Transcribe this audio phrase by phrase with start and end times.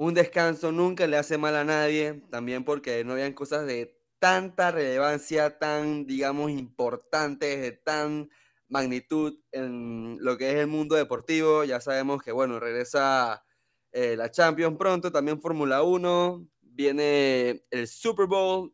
[0.00, 4.70] Un descanso nunca le hace mal a nadie, también porque no habían cosas de tanta
[4.70, 8.30] relevancia, tan, digamos, importantes, de tan
[8.68, 11.64] magnitud en lo que es el mundo deportivo.
[11.64, 13.44] Ya sabemos que, bueno, regresa
[13.90, 18.72] eh, la Champions pronto, también Fórmula 1, viene el Super Bowl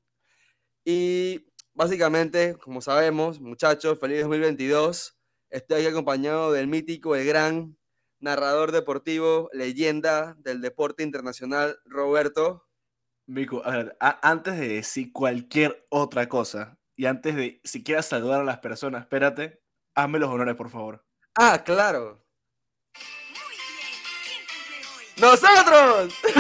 [0.85, 5.17] y básicamente, como sabemos, muchachos, feliz 2022.
[5.49, 7.79] Estoy aquí acompañado del mítico, el gran
[8.25, 12.67] narrador deportivo, leyenda del deporte internacional, Roberto.
[13.27, 18.45] Mico, a ver, antes de decir cualquier otra cosa y antes de siquiera saludar a
[18.45, 19.63] las personas, espérate,
[19.95, 21.05] hazme los honores, por favor.
[21.37, 22.25] Ah, claro.
[25.17, 26.13] ¡Nosotros!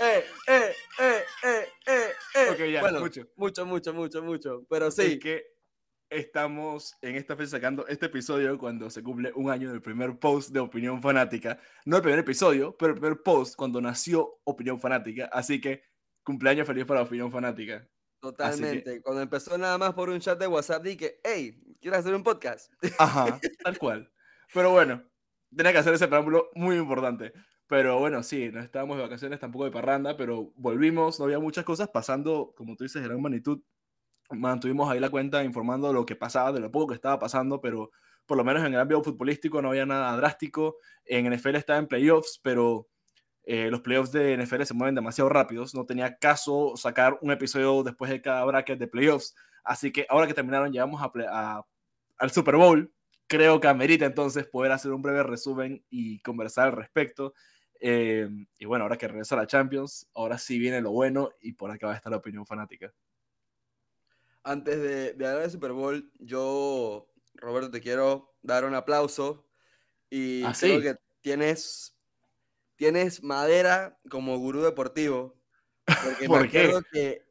[0.00, 0.75] eh, eh.
[2.56, 3.22] Ok, ya, Bueno, mucho.
[3.36, 4.66] mucho, mucho, mucho, mucho.
[4.68, 5.44] Pero sí, Es que
[6.08, 10.50] estamos en esta fecha sacando este episodio cuando se cumple un año del primer post
[10.50, 11.58] de Opinión Fanática.
[11.84, 15.26] No el primer episodio, pero el primer post cuando nació Opinión Fanática.
[15.32, 15.82] Así que
[16.22, 17.88] cumpleaños feliz para Opinión Fanática.
[18.20, 19.02] totalmente.
[19.02, 22.72] Cuando empezó nada más por un chat de WhatsApp, dije, hey, ¿quieres hacer un podcast?
[22.98, 24.12] Ajá, tal cual.
[24.52, 25.04] Pero bueno,
[25.54, 27.32] tenía que hacer ese preámbulo muy importante.
[27.68, 31.64] Pero bueno, sí, no estábamos de vacaciones, tampoco de parranda, pero volvimos, no había muchas
[31.64, 33.60] cosas pasando, como tú dices, gran magnitud.
[34.30, 37.60] Mantuvimos ahí la cuenta informando de lo que pasaba, de lo poco que estaba pasando,
[37.60, 37.90] pero
[38.26, 40.78] por lo menos en el ámbito futbolístico no había nada drástico.
[41.06, 42.88] En NFL estaba en playoffs, pero
[43.44, 45.74] eh, los playoffs de NFL se mueven demasiado rápidos.
[45.74, 49.34] No tenía caso sacar un episodio después de cada bracket de playoffs.
[49.64, 51.66] Así que ahora que terminaron, llegamos a, a-
[52.18, 52.92] al Super Bowl.
[53.28, 57.34] Creo que amerita entonces poder hacer un breve resumen y conversar al respecto.
[57.80, 58.28] Eh,
[58.58, 61.88] y bueno, ahora que regresa la Champions, ahora sí viene lo bueno y por acá
[61.88, 62.94] va a estar la opinión fanática.
[64.42, 69.48] Antes de, de hablar del Super Bowl, yo, Roberto, te quiero dar un aplauso.
[70.08, 70.82] Y ¿Ah, creo sí?
[70.82, 71.98] que tienes,
[72.76, 75.42] tienes madera como gurú deportivo.
[76.04, 76.60] Porque ¿Por me qué?
[76.60, 77.26] acuerdo que,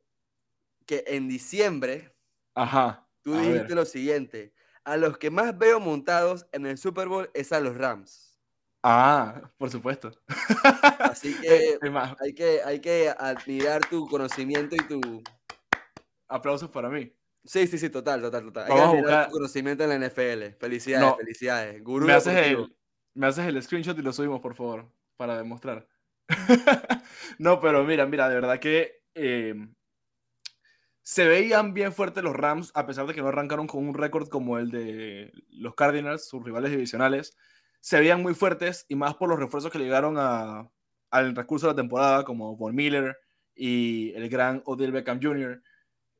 [0.85, 2.16] que en diciembre
[2.53, 3.07] Ajá.
[3.22, 3.75] tú a dijiste ver.
[3.75, 4.53] lo siguiente.
[4.83, 8.25] A los que más veo montados en el Super Bowl es a los Rams.
[8.88, 10.12] Ah, por supuesto.
[11.00, 11.79] Así que
[12.19, 15.23] hay que, hay que admirar tu conocimiento y tu...
[16.28, 17.12] aplausos para mí.
[17.44, 18.66] Sí, sí, sí, total, total, total.
[18.66, 20.59] Hay Vamos a que admirar tu conocimiento en la NFL.
[20.59, 21.16] Felicidades, No.
[21.18, 21.84] felicidades.
[21.84, 22.78] Gurú Me haces, el,
[23.16, 24.88] me haces el screenshot y lo subimos, por favor,
[25.18, 25.88] para demostrar.
[27.40, 29.56] no, pero mira, mira, de verdad que eh,
[31.01, 34.28] se veían bien fuertes los Rams, a pesar de que no arrancaron con un récord
[34.28, 37.35] como el de los Cardinals, sus rivales divisionales.
[37.85, 41.73] Se veían muy fuertes y más por los refuerzos que le llegaron al recurso de
[41.73, 43.16] la temporada, como Von Miller
[43.53, 45.62] y el gran Odell Beckham Jr.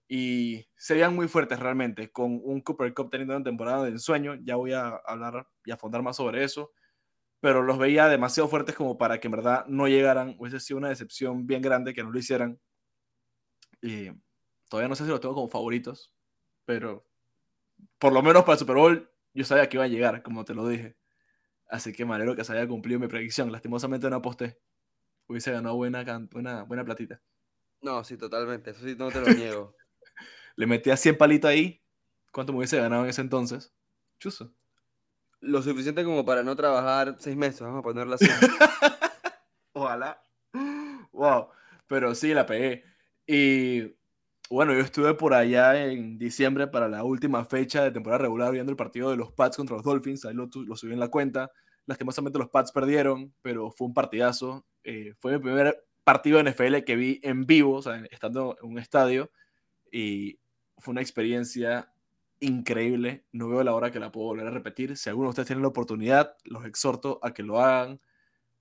[0.08, 4.36] Y se veían muy fuertes realmente, con un Cooper Cup teniendo una temporada de ensueño.
[4.44, 6.72] Ya voy a hablar y a fondar más sobre eso.
[7.40, 10.36] Pero los veía demasiado fuertes como para que en verdad no llegaran.
[10.38, 12.60] Hubiese sido una decepción bien grande que no lo hicieran.
[13.82, 14.12] Y
[14.70, 16.14] todavía no sé si lo tengo como favoritos,
[16.64, 17.08] pero
[17.98, 20.54] por lo menos para el Super Bowl yo sabía que iba a llegar, como te
[20.54, 20.96] lo dije.
[21.70, 23.52] Así que me alegro que se haya cumplido mi predicción.
[23.52, 24.60] Lastimosamente no aposté.
[25.28, 27.22] Hubiese ganado buena, buena, buena platita.
[27.82, 28.72] No, sí, totalmente.
[28.72, 29.76] Eso sí, no te lo niego.
[30.56, 31.82] Le metía 100 palitos ahí.
[32.32, 33.74] ¿Cuánto me hubiese ganado en ese entonces?
[34.20, 34.54] Chuzo.
[35.40, 38.26] Lo suficiente como para no trabajar seis meses, vamos a ponerlo así.
[39.74, 40.22] Ojalá.
[41.12, 41.50] Wow.
[41.88, 42.84] Pero sí, la pegué.
[43.28, 43.96] Y
[44.50, 48.72] bueno, yo estuve por allá en diciembre para la última fecha de temporada regular viendo
[48.72, 50.26] el partido de los Pats contra los Dolphins.
[50.26, 51.52] Ahí lo, subí en la cuenta.
[51.86, 54.66] Lastimosamente los Pats perdieron, pero fue un partidazo.
[54.84, 58.70] Eh, fue mi primer partido de NFL que vi en vivo, o sea, estando en
[58.70, 59.32] un estadio.
[59.92, 60.40] Y
[60.78, 61.92] fue una experiencia
[62.40, 63.26] increíble.
[63.32, 64.96] No veo la hora que la puedo volver a repetir.
[64.98, 68.00] Si alguno de ustedes tiene la oportunidad, los exhorto a que lo hagan.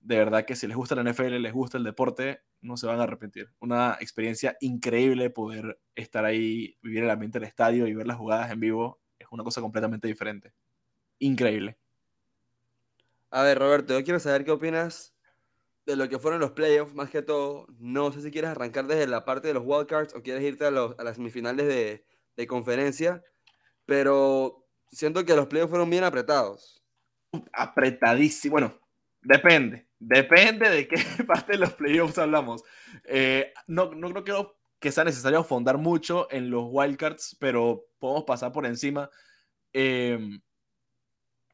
[0.05, 2.99] De verdad que si les gusta la NFL, les gusta el deporte, no se van
[2.99, 3.49] a arrepentir.
[3.59, 8.51] Una experiencia increíble poder estar ahí, vivir el ambiente del estadio y ver las jugadas
[8.51, 9.01] en vivo.
[9.17, 10.53] Es una cosa completamente diferente.
[11.19, 11.79] Increíble.
[13.31, 15.13] A ver, Roberto, yo quiero saber qué opinas
[15.85, 17.67] de lo que fueron los playoffs, más que todo.
[17.79, 20.71] No sé si quieres arrancar desde la parte de los wildcards o quieres irte a,
[20.71, 22.05] los- a las semifinales de,
[22.37, 23.23] de conferencia,
[23.85, 26.83] pero siento que los playoffs fueron bien apretados.
[27.53, 28.53] apretadísimo.
[28.53, 28.79] Bueno,
[29.25, 29.87] depende.
[29.99, 32.63] Depende de qué parte de los playoffs hablamos.
[33.05, 38.51] Eh, no, no, creo que sea necesario fondar mucho en los wildcards, pero podemos pasar
[38.51, 39.09] por encima.
[39.73, 40.39] Em,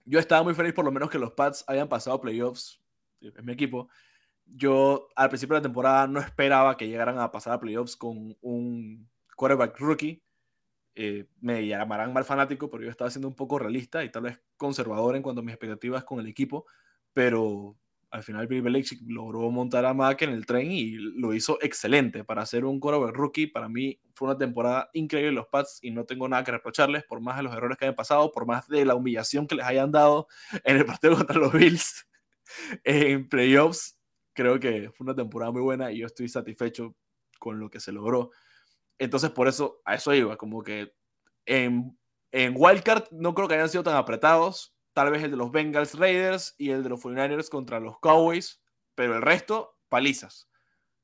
[0.05, 2.81] yo estaba muy feliz por lo menos que los Pats hayan pasado playoffs,
[3.21, 3.89] en mi equipo.
[4.45, 8.37] Yo al principio de la temporada no esperaba que llegaran a pasar a playoffs con
[8.41, 10.21] un quarterback rookie.
[10.93, 14.41] Eh, me llamarán mal fanático, pero yo estaba siendo un poco realista y tal vez
[14.57, 16.65] conservador en cuanto a mis expectativas con el equipo,
[17.13, 17.77] pero
[18.11, 22.25] al final Bill Belichick logró montar a Mack en el tren y lo hizo excelente
[22.25, 23.47] para hacer un quarterback rookie.
[23.47, 27.21] Para mí fue una temporada increíble los Pats y no tengo nada que reprocharles por
[27.21, 29.91] más de los errores que hayan pasado, por más de la humillación que les hayan
[29.91, 30.27] dado
[30.65, 32.05] en el partido contra los Bills
[32.83, 33.97] en playoffs.
[34.33, 36.95] Creo que fue una temporada muy buena y yo estoy satisfecho
[37.39, 38.31] con lo que se logró.
[38.99, 40.93] Entonces por eso a eso iba, como que
[41.45, 41.97] en,
[42.33, 45.97] en Wildcard no creo que hayan sido tan apretados tal vez el de los Bengals
[45.97, 48.61] Raiders y el de los 49ers contra los Cowboys,
[48.95, 50.49] pero el resto, palizas.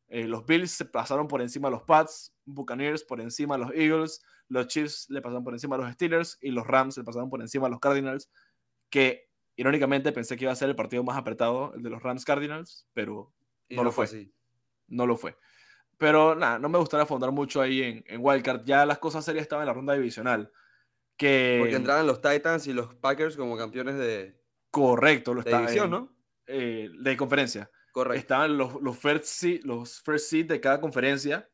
[0.07, 3.73] Eh, los Bills se pasaron por encima de los Pats, Buccaneers por encima de los
[3.73, 7.29] Eagles, los Chiefs le pasaron por encima de los Steelers y los Rams le pasaron
[7.29, 8.31] por encima de los Cardinals,
[8.89, 12.23] que irónicamente pensé que iba a ser el partido más apretado, el de los Rams
[12.23, 13.33] Cardinals, pero
[13.69, 14.05] no, lo fue.
[14.05, 14.31] Así.
[14.87, 15.37] No lo fue.
[15.97, 18.63] Pero nada, no me gustaría fondar mucho ahí en, en Wildcard.
[18.63, 20.51] Ya las cosas serias estaban en la ronda divisional.
[21.17, 24.39] Porque entraban los Titans y los Packers como campeones de.
[24.69, 26.15] Correcto, lo de división, ¿no?
[26.45, 27.71] Eh, de conferencia.
[27.91, 28.19] Correcto.
[28.19, 31.49] Estaban los, los, first seed, los first seed de cada conferencia.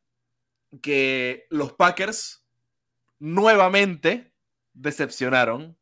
[0.82, 2.46] Que los Packers
[3.20, 4.34] nuevamente
[4.74, 5.78] decepcionaron.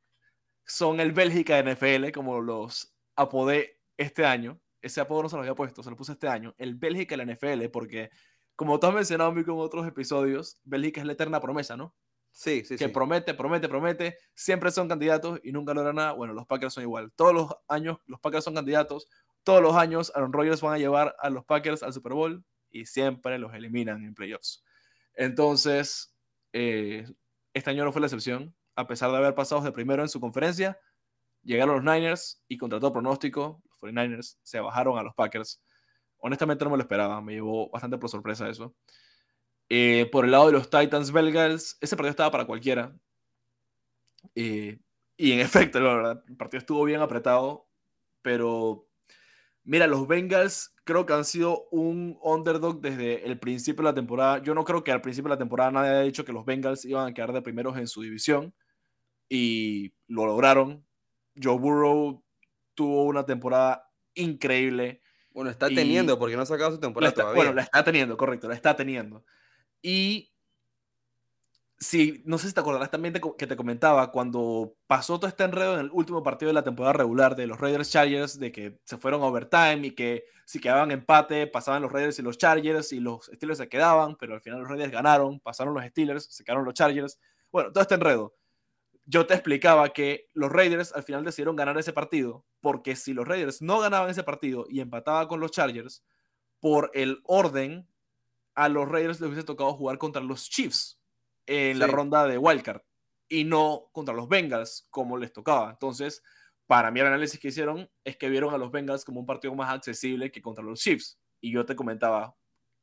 [0.66, 4.62] Son el Bélgica de NFL, como los apodé este año.
[4.82, 6.54] Ese apodo no se lo había puesto, se lo puse este año.
[6.58, 8.10] El Bélgica de la NFL, porque,
[8.56, 11.96] como tú has mencionado en otros episodios, Bélgica es la eterna promesa, ¿no?
[12.32, 16.14] Sí, sí, que promete, promete, promete, siempre son candidatos y nunca logran nada.
[16.14, 17.12] Bueno, los Packers son igual.
[17.16, 19.08] Todos los años los Packers son candidatos,
[19.44, 22.86] todos los años Aaron Rodgers van a llevar a los Packers al Super Bowl y
[22.86, 24.64] siempre los eliminan en playoffs.
[25.14, 26.16] Entonces,
[26.54, 27.06] eh,
[27.54, 28.56] este año no fue la excepción.
[28.76, 30.80] A pesar de haber pasado de primero en su conferencia,
[31.44, 35.62] llegaron los Niners y contra todo pronóstico, los 49ers se bajaron a los Packers.
[36.18, 38.76] Honestamente no me lo esperaba, me llevó bastante por sorpresa eso.
[39.74, 42.94] Eh, por el lado de los Titans Belgals, ese partido estaba para cualquiera.
[44.36, 44.80] Eh,
[45.16, 45.40] y en
[45.72, 47.70] efecto, la verdad, el partido estuvo bien apretado,
[48.22, 48.90] pero
[49.64, 54.40] mira, los Bengals creo que han sido un underdog desde el principio de la temporada.
[54.40, 56.84] Yo no creo que al principio de la temporada nadie haya dicho que los Bengals
[56.84, 58.54] iban a quedar de primeros en su división
[59.30, 60.86] y lo lograron.
[61.42, 62.22] Joe Burrow
[62.76, 65.02] tuvo una temporada increíble.
[65.32, 67.36] Bueno, está teniendo, porque no ha sacado su temporada todavía.
[67.36, 69.24] Bueno, la está teniendo, correcto, la está teniendo.
[69.82, 70.32] Y
[71.82, 75.74] sí, no sé si te acordarás también que te comentaba cuando pasó todo este enredo
[75.74, 78.98] en el último partido de la temporada regular de los Raiders Chargers, de que se
[78.98, 83.00] fueron a overtime y que si quedaban empate, pasaban los Raiders y los Chargers y
[83.00, 86.66] los Steelers se quedaban, pero al final los Raiders ganaron, pasaron los Steelers, se quedaron
[86.66, 87.20] los Chargers.
[87.52, 88.36] Bueno, todo este enredo.
[89.06, 93.28] Yo te explicaba que los Raiders al final decidieron ganar ese partido, porque si los
[93.28, 96.04] Raiders no ganaban ese partido y empataban con los Chargers,
[96.60, 97.88] por el orden
[98.56, 101.00] a los Raiders les hubiese tocado jugar contra los Chiefs
[101.46, 102.82] en la ronda de Wildcard
[103.28, 105.70] y no contra los Bengals como les tocaba.
[105.72, 106.22] Entonces,
[106.68, 109.56] para mí el análisis que hicieron es que vieron a los Bengals como un partido
[109.56, 111.20] más accesible que contra los Chiefs.
[111.40, 112.36] Y yo te comentaba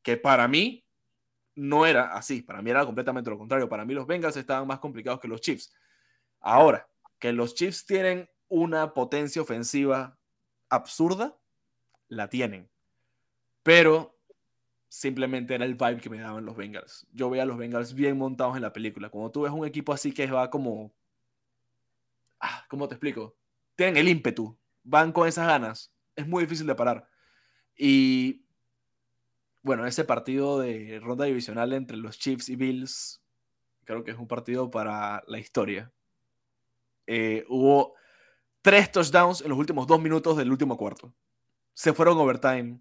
[0.02, 0.84] que para mí
[1.54, 3.68] no era así, para mí era completamente lo contrario.
[3.68, 5.72] Para mí los Bengals estaban más complicados que los Chiefs.
[6.40, 10.18] Ahora, que los Chiefs tienen una potencia ofensiva
[10.68, 11.38] absurda,
[12.08, 12.70] la tienen.
[13.62, 14.17] Pero
[14.88, 17.07] simplemente era el vibe que me daban los Bengals.
[17.12, 19.11] Yo veía a los Bengals bien montados en la película.
[19.11, 20.92] Cuando tú ves un equipo así que va como...
[22.40, 23.37] Ah, ¿Cómo te explico?
[23.76, 25.92] Tienen el ímpetu, van con esas ganas.
[26.16, 27.09] Es muy difícil de parar.
[27.76, 28.45] Y
[29.62, 33.23] bueno, ese partido de ronda divisional entre los Chiefs y Bills,
[33.85, 35.92] creo que es un partido para la historia.
[37.07, 37.95] Eh, hubo
[38.62, 41.14] tres touchdowns en los últimos dos minutos del último cuarto.
[41.75, 42.80] Se fueron overtime.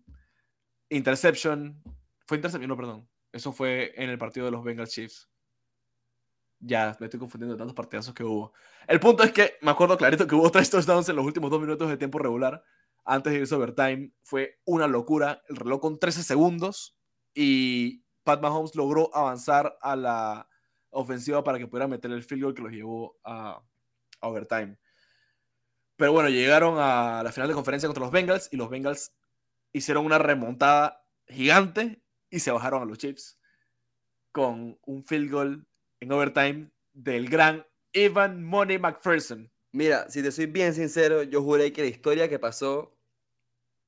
[0.90, 1.82] Interception,
[2.26, 3.08] fue intercepción, no, perdón.
[3.32, 5.30] Eso fue en el partido de los Bengals Chiefs.
[6.60, 8.54] Ya, me estoy confundiendo de tantos partidazos que hubo.
[8.88, 11.62] El punto es que me acuerdo clarito que hubo tres touchdowns en los últimos dos
[11.62, 12.64] minutos de tiempo regular.
[13.06, 14.12] Antes de irse overtime.
[14.24, 15.44] Fue una locura.
[15.50, 16.98] El reloj con 13 segundos.
[17.34, 20.50] Y Pat Mahomes logró avanzar a la
[20.90, 23.62] ofensiva para que pudiera meter el field goal que los llevó a,
[24.20, 24.78] a overtime.
[25.96, 29.14] Pero bueno, llegaron a la final de conferencia contra los Bengals y los Bengals
[29.74, 33.38] hicieron una remontada gigante y se bajaron a los Chiefs
[34.32, 35.68] con un field goal
[36.00, 39.52] en overtime del gran Evan Money McPherson.
[39.72, 42.98] Mira, si te soy bien sincero, yo juré que la historia que pasó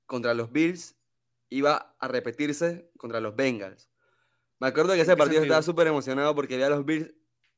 [0.06, 0.96] contra los Bills
[1.50, 3.90] iba a repetirse contra los Bengals.
[4.60, 7.14] Me acuerdo que ese partido estaba súper emocionado porque había los Bills,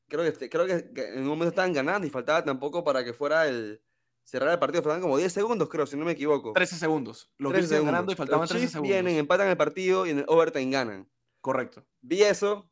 [0.08, 3.48] creo que, creo que, en un momento estaban ganando y faltaba tampoco para que fuera
[3.48, 3.82] el
[4.22, 6.52] cerrar el partido, faltaban como 10 segundos, creo, si no me equivoco.
[6.52, 7.30] 13 segundos.
[7.38, 8.88] Los Bills estaban ganando y faltaban 13 segundos.
[8.88, 11.10] vienen, empatan el partido y en el overtime ganan.
[11.40, 11.84] Correcto.
[12.00, 12.70] Vi eso,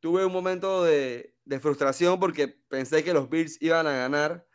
[0.00, 4.46] tuve un momento de, de frustración porque pensé que los Bills iban a ganar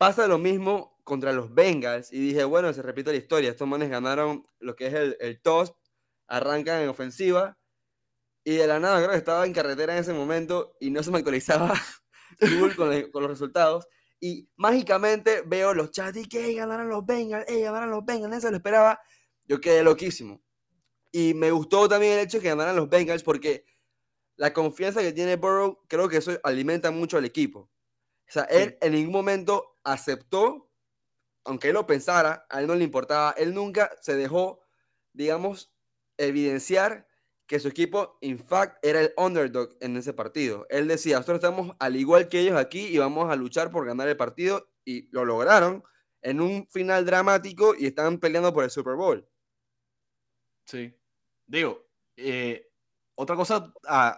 [0.00, 3.50] Pasa lo mismo contra los Bengals y dije, bueno, se repite la historia.
[3.50, 5.74] Estos manes ganaron lo que es el, el toss,
[6.26, 7.58] arrancan en ofensiva
[8.42, 11.10] y de la nada creo que estaba en carretera en ese momento y no se
[11.10, 11.74] me actualizaba
[12.40, 13.88] Google con, con, los resultados.
[14.20, 18.50] Y mágicamente veo los chats y que ganaron los Bengals, hey, ganaron los Bengals, eso
[18.50, 19.00] lo esperaba.
[19.44, 20.42] Yo quedé loquísimo.
[21.10, 23.64] Y me gustó también el hecho de que ganaran los Bengals porque
[24.36, 27.70] la confianza que tiene Burrow creo que eso alimenta mucho al equipo.
[28.28, 30.70] O sea, él en ningún momento aceptó,
[31.44, 34.62] aunque él lo pensara, a él no le importaba, él nunca se dejó,
[35.12, 35.74] digamos,
[36.16, 37.08] evidenciar
[37.50, 40.68] que su equipo, in fact, era el underdog en ese partido.
[40.70, 44.06] Él decía, nosotros estamos al igual que ellos aquí y vamos a luchar por ganar
[44.06, 45.82] el partido y lo lograron
[46.22, 49.28] en un final dramático y estaban peleando por el Super Bowl.
[50.64, 50.94] Sí.
[51.44, 52.68] Digo, eh,
[53.16, 53.74] otra cosa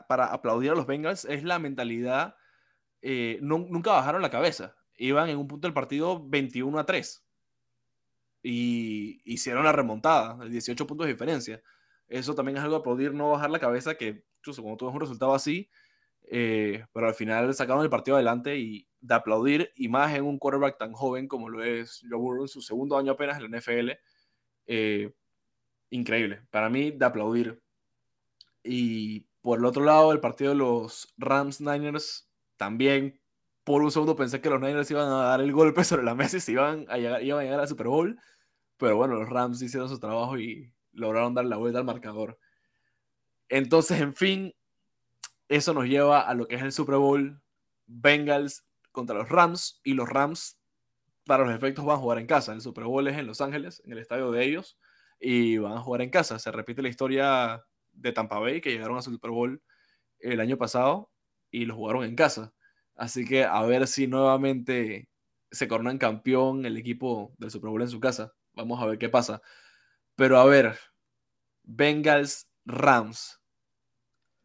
[0.07, 2.37] para aplaudir a los Bengals es la mentalidad
[3.01, 4.77] eh, nunca bajaron la cabeza.
[4.99, 7.27] Iban en un punto del partido 21 a 3.
[8.43, 11.63] Y hicieron la remontada, 18 puntos de diferencia.
[12.13, 14.95] Eso también es algo de aplaudir, no bajar la cabeza, que incluso cuando tú ves
[14.95, 15.71] un resultado así,
[16.25, 20.39] eh, pero al final sacaron el partido adelante y de aplaudir, y más en un
[20.39, 23.59] quarterback tan joven como lo es Joe Burrow en su segundo año apenas en la
[23.59, 23.93] NFL,
[24.67, 25.11] eh,
[25.89, 26.43] increíble.
[26.51, 27.63] Para mí, de aplaudir.
[28.63, 32.29] Y por el otro lado, el partido de los Rams Niners
[32.59, 33.23] también
[33.65, 36.37] por un segundo pensé que los Niners iban a dar el golpe sobre la mesa
[36.37, 38.19] y se iban a llegar, iban a llegar al Super Bowl.
[38.77, 42.39] Pero bueno, los Rams hicieron su trabajo y lograron dar la vuelta al marcador.
[43.49, 44.55] Entonces, en fin,
[45.49, 47.41] eso nos lleva a lo que es el Super Bowl.
[47.87, 50.59] Bengals contra los Rams y los Rams,
[51.27, 52.53] para los efectos, van a jugar en casa.
[52.53, 54.79] El Super Bowl es en Los Ángeles, en el estadio de ellos,
[55.21, 56.39] y van a jugar en casa.
[56.39, 59.63] Se repite la historia de Tampa Bay, que llegaron a su Super Bowl
[60.21, 61.11] el año pasado
[61.51, 62.53] y lo jugaron en casa.
[62.95, 65.09] Así que a ver si nuevamente
[65.51, 68.33] se coronan campeón el equipo del Super Bowl en su casa.
[68.55, 69.43] Vamos a ver qué pasa.
[70.23, 70.79] Pero a ver,
[71.65, 73.41] Bengals Rams.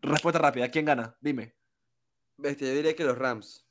[0.02, 1.16] Respuesta rápida, ¿quién gana?
[1.22, 1.54] Dime.
[2.36, 3.64] Bestia, yo diría que los Rams.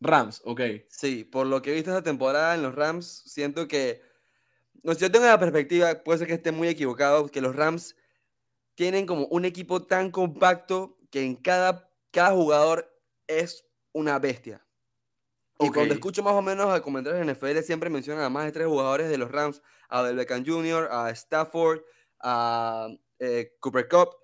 [0.00, 0.60] Rams, ok.
[0.88, 4.02] Sí, por lo que he visto esta temporada en los Rams, siento que.
[4.82, 7.94] No sé, yo tengo la perspectiva, puede ser que esté muy equivocado, que los Rams
[8.74, 12.92] tienen como un equipo tan compacto que en cada cada jugador
[13.28, 14.66] es una bestia.
[15.62, 18.52] Y cuando escucho más o menos a comentarios en NFL, siempre mencionan a más de
[18.52, 21.82] tres jugadores de los Rams, a Del Beckham Jr., a Stafford,
[22.20, 22.88] a
[23.18, 24.16] eh, Cooper Cup,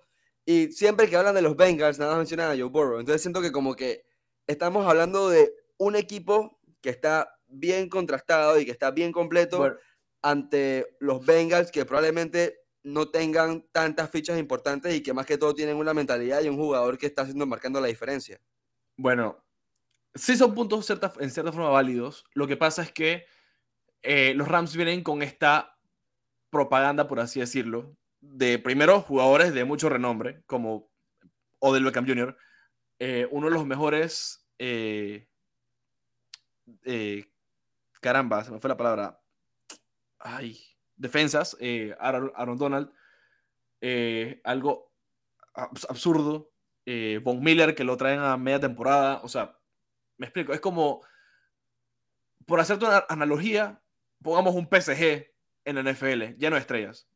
[0.45, 2.99] y siempre que hablan de los Bengals, nada más mencionan a Joe Burrow.
[2.99, 4.05] Entonces siento que como que
[4.47, 9.75] estamos hablando de un equipo que está bien contrastado y que está bien completo
[10.21, 15.53] ante los Bengals, que probablemente no tengan tantas fichas importantes y que más que todo
[15.53, 18.39] tienen una mentalidad y un jugador que está haciendo marcando la diferencia.
[18.97, 19.43] Bueno,
[20.19, 22.25] sí son puntos en cierta forma válidos.
[22.33, 23.25] Lo que pasa es que
[24.01, 25.77] eh, los Rams vienen con esta
[26.49, 30.91] propaganda, por así decirlo, de primero jugadores de mucho renombre, como
[31.59, 32.37] Odell Beckham Jr.,
[32.99, 34.45] eh, uno de los mejores.
[34.57, 35.25] Eh,
[38.01, 39.21] caramba, se me fue la palabra.
[40.19, 40.59] Ay,
[40.95, 41.57] defensas,
[41.99, 42.91] Aaron, Donald,
[44.43, 44.91] algo
[45.53, 46.51] absurdo,
[47.23, 49.58] Von Miller que lo traen a media temporada, o sea,
[50.19, 51.01] me explico, es como,
[52.45, 53.81] por hacerte una analogía,
[54.21, 55.25] pongamos un PSG
[55.65, 57.09] en la NFL, lleno de estrellas,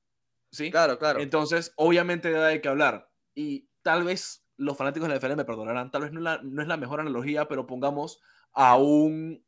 [0.52, 0.72] ¿sí?
[0.72, 1.20] Claro, claro.
[1.20, 5.92] Entonces, obviamente hay que hablar, y tal vez los fanáticos de la NFL me perdonarán,
[5.92, 8.22] tal vez no es la, no es la mejor analogía, pero pongamos
[8.54, 9.46] a un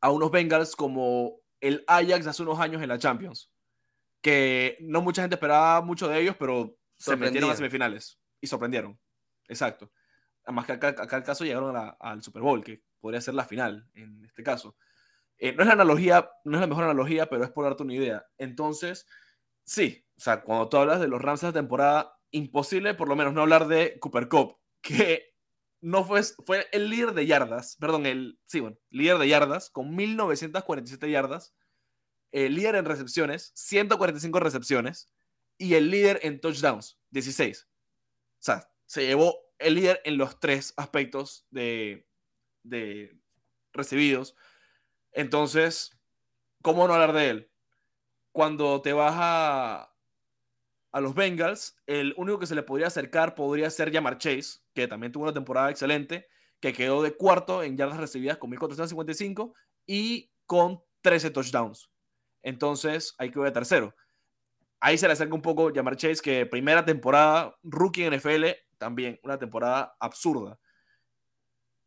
[0.00, 3.52] a unos Bengals como el Ajax hace unos años en la Champions,
[4.22, 8.98] que no mucha gente esperaba mucho de ellos, pero se metieron a semifinales y sorprendieron.
[9.48, 9.90] Exacto.
[10.48, 13.86] Además que acá, acá el caso llegaron al Super Bowl, que podría ser la final
[13.92, 14.78] en este caso.
[15.36, 17.92] Eh, no es la analogía, no es la mejor analogía, pero es por darte una
[17.92, 18.26] idea.
[18.38, 19.06] Entonces,
[19.64, 23.34] sí, o sea, cuando tú hablas de los Rams de temporada, imposible por lo menos
[23.34, 25.34] no hablar de Cooper Cup, que
[25.82, 29.94] no fue, fue el líder de yardas, perdón, el, sí, bueno, líder de yardas con
[29.94, 31.54] 1947 yardas,
[32.32, 35.10] el líder en recepciones, 145 recepciones,
[35.58, 37.68] y el líder en touchdowns, 16.
[37.68, 37.68] O
[38.38, 42.06] sea, se llevó el líder en los tres aspectos de,
[42.62, 43.18] de
[43.72, 44.34] recibidos.
[45.12, 45.98] Entonces,
[46.62, 47.50] ¿cómo no hablar de él?
[48.32, 49.94] Cuando te vas a,
[50.92, 54.86] a los Bengals, el único que se le podría acercar podría ser Jamar Chase, que
[54.86, 56.28] también tuvo una temporada excelente,
[56.60, 59.54] que quedó de cuarto en yardas recibidas con 1455
[59.86, 61.90] y con 13 touchdowns.
[62.42, 63.94] Entonces, hay que ver tercero.
[64.80, 68.44] Ahí se le acerca un poco Jamar Chase, que primera temporada, rookie en NFL,
[68.78, 70.58] también una temporada absurda.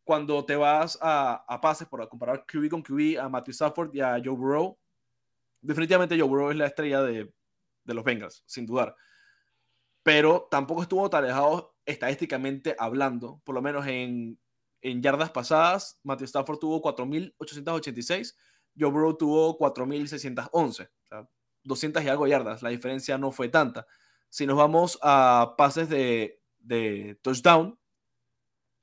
[0.03, 4.01] Cuando te vas a, a pases, por comparar QB con QB, a Matthew Stafford y
[4.01, 4.77] a Joe Burrow,
[5.61, 7.33] definitivamente Joe Burrow es la estrella de,
[7.83, 8.95] de los Bengals, sin dudar.
[10.03, 11.25] Pero tampoco estuvo tan
[11.85, 14.39] estadísticamente hablando, por lo menos en,
[14.81, 18.35] en yardas pasadas, Matthew Stafford tuvo 4.886,
[18.77, 21.29] Joe Burrow tuvo 4.611, o sea,
[21.63, 23.85] 200 y algo yardas, la diferencia no fue tanta.
[24.29, 27.77] Si nos vamos a pases de, de touchdown,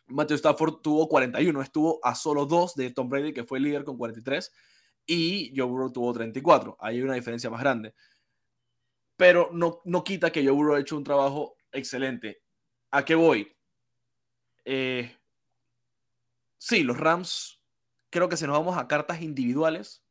[0.09, 3.85] Matthew Stafford tuvo 41, estuvo a solo dos de Tom Brady, que fue el líder
[3.85, 4.53] con 43,
[5.07, 6.77] y Joe Burrow tuvo 34.
[6.81, 7.95] Ahí hay una diferencia más grande.
[9.17, 12.43] Pero no, no quita que Joe Burrow ha hecho un trabajo excelente.
[12.91, 13.55] ¿A qué voy?
[14.65, 15.15] Eh,
[16.57, 17.61] sí, los Rams,
[18.11, 20.03] creo que si nos vamos a cartas individuales,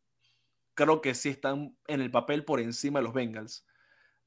[0.73, 3.65] creo que sí están en el papel por encima de los Bengals.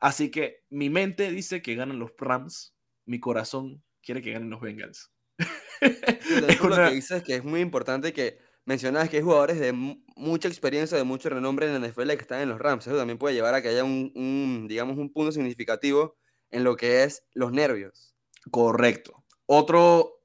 [0.01, 2.75] Así que mi mente dice que ganan los Rams,
[3.11, 5.11] mi corazón quiere que ganen los Bengals.
[5.81, 9.73] es Lo que dices es que es muy importante que mencionas que hay jugadores de
[9.73, 12.87] mucha experiencia, de mucho renombre en la NFL que están en los Rams.
[12.87, 16.17] Eso también puede llevar a que haya un, digamos, un punto significativo
[16.51, 18.15] en lo que es los nervios.
[18.53, 19.25] Correcto.
[19.47, 20.23] Otro,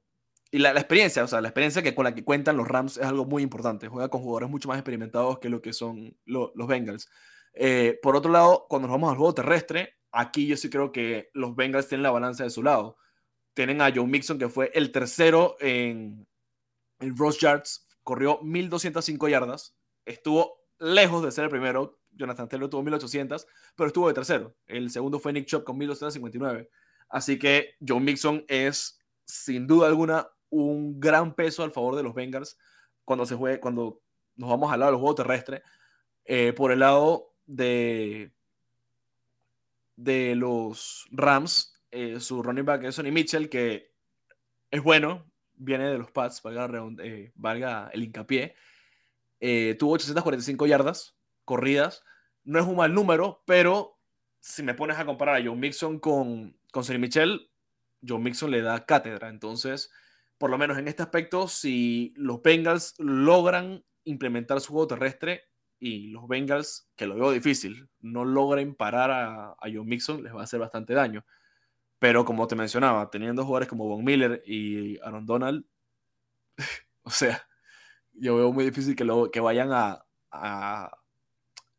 [0.52, 3.04] y la, experiencia, o sea, la experiencia que con la que cuentan los Rams es
[3.04, 3.88] algo muy importante.
[3.88, 7.08] Juega con jugadores mucho más experimentados que lo que son los Bengals.
[7.52, 11.30] Eh, por otro lado, cuando nos vamos al juego terrestre, aquí yo sí creo que
[11.34, 12.96] los Bengals tienen la balanza de su lado.
[13.54, 16.26] Tienen a Joe Mixon, que fue el tercero en,
[17.00, 22.00] en Ross Yards, corrió 1.205 yardas, estuvo lejos de ser el primero.
[22.12, 24.56] Jonathan Taylor tuvo 1.800, pero estuvo de tercero.
[24.66, 26.68] El segundo fue Nick Chop con 1.259.
[27.08, 32.14] Así que Joe Mixon es, sin duda alguna, un gran peso al favor de los
[32.14, 32.58] Bengals
[33.04, 34.00] cuando se juegue, cuando
[34.36, 35.62] nos vamos al lado del juego terrestre.
[36.24, 38.32] Eh, por el lado de,
[39.96, 43.94] de los Rams, eh, su running back es Sonny Mitchell, que
[44.70, 46.68] es bueno, viene de los Pats, valga,
[47.02, 48.54] eh, valga el hincapié.
[49.40, 52.04] Eh, tuvo 845 yardas corridas.
[52.44, 53.98] No es un mal número, pero
[54.40, 57.50] si me pones a comparar a Joe Mixon con, con Sonny Mitchell,
[58.06, 59.28] Joe Mixon le da cátedra.
[59.28, 59.90] Entonces,
[60.38, 65.45] por lo menos en este aspecto, si los Bengals logran implementar su juego terrestre
[65.78, 70.34] y los Bengals, que lo veo difícil, no logren parar a, a Joe Mixon, les
[70.34, 71.24] va a hacer bastante daño.
[71.98, 75.64] Pero como te mencionaba, teniendo jugadores como Von Miller y Aaron Donald,
[77.02, 77.46] o sea,
[78.12, 80.98] yo veo muy difícil que, lo, que vayan a, a,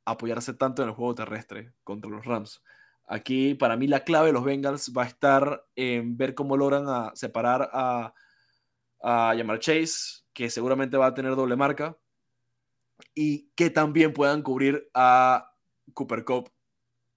[0.06, 2.64] apoyarse tanto en el juego terrestre contra los Rams.
[3.08, 7.16] Aquí, para mí, la clave de los Bengals va a estar en ver cómo logran
[7.16, 8.14] separar a,
[9.02, 11.98] a Yamar Chase, que seguramente va a tener doble marca,
[13.14, 15.54] y que también puedan cubrir a
[15.94, 16.52] Cooper Cup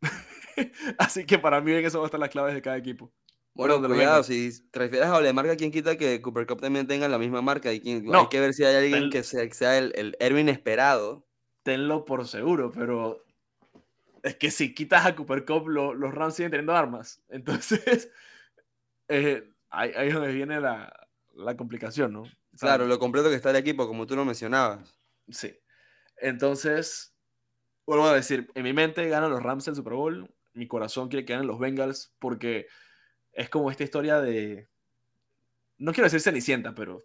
[0.99, 3.13] Así que para mí en eso van a estar las claves de cada equipo.
[3.55, 7.09] Bueno, cuidado, si te refieres a doble marca, ¿quién quita que Cooper Cup también tenga
[7.09, 7.73] la misma marca?
[7.73, 7.81] Y
[8.13, 11.27] hay que ver si hay alguien que sea, el, el Erwin esperado.
[11.63, 13.25] Tenlo por seguro, pero
[14.23, 17.21] es que si quitas a Cooper Cup, los Rams siguen teniendo armas.
[17.29, 18.11] Entonces,
[19.09, 22.23] eh, ahí, es donde viene la, la complicación, ¿no?
[22.59, 24.97] claro, lo completo que está el equipo, como tú lo mencionabas.
[25.29, 25.55] Sí.
[26.21, 27.15] Entonces,
[27.87, 31.25] vuelvo a decir, en mi mente ganan los Rams el Super Bowl, mi corazón quiere
[31.25, 32.67] que ganen los Bengals porque
[33.33, 34.69] es como esta historia de,
[35.79, 37.05] no quiero decir cenicienta, pero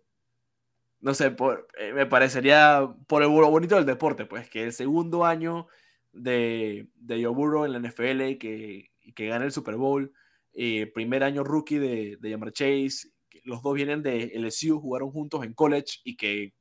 [1.00, 1.36] no sé,
[1.78, 5.68] eh, me parecería por el bonito del deporte, pues que el segundo año
[6.12, 10.12] de, de en la NFL que, que gane el Super Bowl,
[10.54, 13.12] eh, primer año rookie de, de Chase,
[13.44, 16.54] los dos vienen de LSU, jugaron juntos en college y que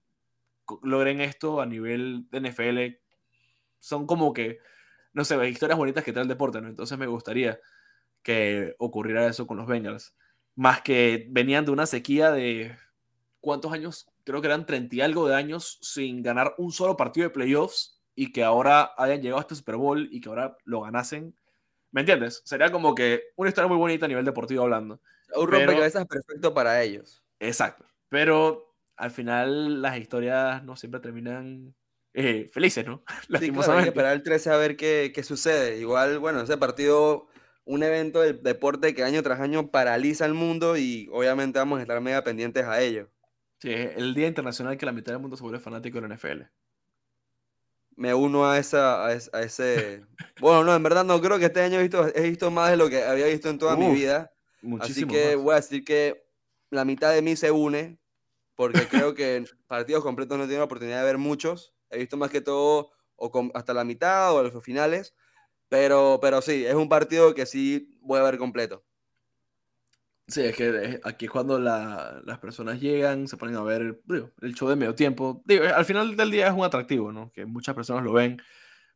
[0.82, 3.00] logren esto a nivel de NFL,
[3.78, 4.58] son como que
[5.14, 6.68] no sé, historias bonitas que trae el deporte, ¿no?
[6.68, 7.60] Entonces me gustaría
[8.22, 10.14] que ocurriera eso con los Bengals.
[10.56, 12.76] Más que venían de una sequía de
[13.40, 17.28] cuántos años, creo que eran 30 y algo de años sin ganar un solo partido
[17.28, 20.80] de playoffs y que ahora hayan llegado a este Super Bowl y que ahora lo
[20.80, 21.36] ganasen.
[21.92, 22.42] ¿Me entiendes?
[22.44, 25.00] Sería como que una historia muy bonita a nivel deportivo hablando.
[25.36, 27.22] Un rompecabezas perfecto para ellos.
[27.38, 27.84] Exacto.
[28.08, 31.74] Pero al final las historias no siempre terminan
[32.12, 33.02] eh, felices, ¿no?
[33.40, 35.78] Sí, claro, hay que esperar el 13 a ver qué, qué, sucede.
[35.78, 37.26] Igual, bueno, ese partido,
[37.64, 41.82] un evento del deporte que año tras año paraliza el mundo y obviamente vamos a
[41.82, 43.10] estar mega pendientes a ello.
[43.58, 46.42] Sí, el Día Internacional que la mitad del mundo se vuelve fanático de la NFL.
[47.96, 50.04] me uno a, esa, a, ese...
[50.40, 52.76] Bueno, no, en verdad no creo que este año he visto, he visto más de
[52.76, 54.32] lo que había visto en toda mi vida.
[54.80, 56.24] Así que voy a decir que
[56.70, 57.98] la mitad de mí se une,
[58.56, 61.74] porque creo que partidos completos no tiene la oportunidad de ver muchos.
[61.90, 65.14] He visto más que todo o hasta la mitad o los finales.
[65.68, 68.84] Pero, pero sí, es un partido que sí voy a ver completo.
[70.26, 74.00] Sí, es que aquí es cuando las personas llegan, se ponen a ver
[74.40, 75.42] el, show de medio tiempo.
[75.44, 77.30] Digo, al final del día es un atractivo, ¿no?
[77.32, 78.40] Que muchas personas lo ven,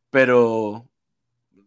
[0.09, 0.89] pero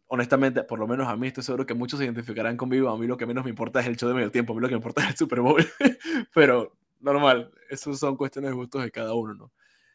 [0.08, 2.90] honestamente, por lo menos a mí estoy seguro que muchos se identificarán conmigo.
[2.90, 4.62] A mí lo que menos me importa es el show de medio tiempo, a mí
[4.62, 5.64] lo que me importa es el Super Bowl.
[6.34, 9.52] pero normal, eso son cuestiones de gustos de cada uno, ¿no?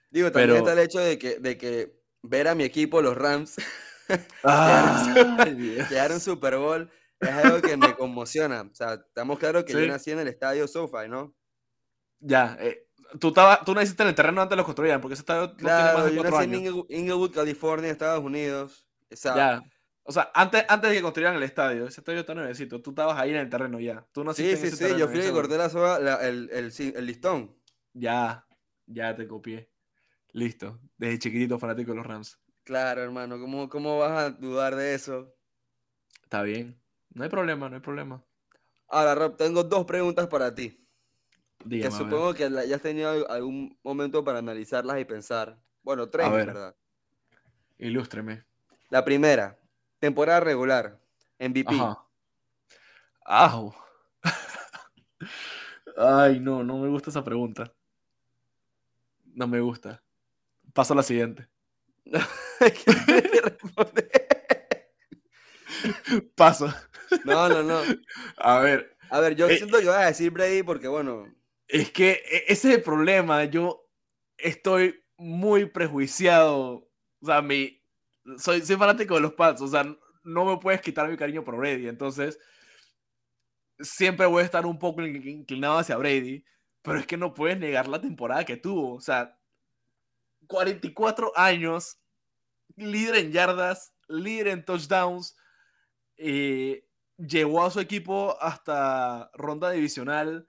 [0.10, 3.56] Digo, también está el hecho de que, de que ver a mi equipo, los Rams,
[4.44, 5.14] ah,
[6.12, 8.62] un Super Bowl es algo que me conmociona.
[8.62, 11.36] O sea, estamos claros que yo nací en el estadio SoFi, ¿no?
[12.20, 12.88] Ya, eh,
[13.20, 16.00] tú, estaba, tú naciste en el terreno antes de los construían, porque ese estadio claro,
[16.00, 18.88] no tiene más de yo nací en Inglewood, California, Estados Unidos.
[19.12, 19.64] O sea, ya.
[20.10, 23.20] O sea, antes, antes de que construyeran el estadio, ese estadio está nuevecito, tú estabas
[23.20, 24.08] ahí en el terreno ya.
[24.14, 27.54] Tú sí, sí, sí, yo fui y corté la soga, el, el, el, listón.
[27.98, 28.46] Ya,
[28.86, 29.72] ya te copié.
[30.34, 32.40] Listo, desde chiquitito fanático de los Rams.
[32.64, 35.34] Claro, hermano, ¿cómo, cómo vas a dudar de eso?
[36.24, 36.80] Está bien.
[37.14, 38.24] No hay problema, no hay problema.
[38.90, 40.86] Ahora, Rob, tengo dos preguntas para ti.
[41.66, 45.60] Dígame, que supongo que ya has tenido algún momento para analizarlas y pensar.
[45.82, 46.76] Bueno, tres, ¿verdad?
[47.80, 48.46] Ilústreme.
[48.90, 49.60] La primera,
[50.00, 51.00] temporada regular,
[51.40, 51.74] MVP.
[51.74, 52.06] Ajá.
[55.98, 57.74] Ay, no, no me gusta esa pregunta.
[59.38, 60.04] No me gusta.
[60.74, 61.48] Paso a la siguiente.
[66.36, 66.74] Paso.
[67.24, 67.80] No, no, no.
[68.38, 68.98] A ver.
[69.12, 71.32] A ver, yo eh, siento que voy a decir Brady porque, bueno.
[71.68, 73.46] Es que e, ese es el problema.
[73.46, 73.88] Yo
[74.40, 76.90] estoy muy prejuiciado.
[77.22, 77.80] O sea, mi,
[78.40, 79.62] soy, soy fanático de los Pats.
[79.62, 79.84] O sea,
[80.24, 81.88] no me puedes quitar mi cariño por Brady.
[81.88, 82.40] Entonces,
[83.80, 86.44] siempre voy a estar un poco inclinado hacia Brady.
[86.88, 88.94] Pero es que no puedes negar la temporada que tuvo.
[88.96, 89.38] O sea,
[90.48, 92.00] 44 años,
[92.78, 95.36] líder en yardas, líder en touchdowns.
[96.16, 100.48] Eh, llevó a su equipo hasta ronda divisional.